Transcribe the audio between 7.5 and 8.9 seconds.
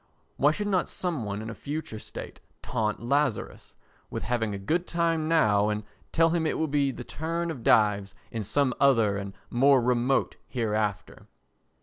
of Dives in some